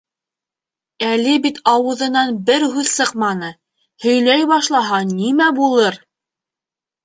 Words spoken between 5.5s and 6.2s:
булыр?!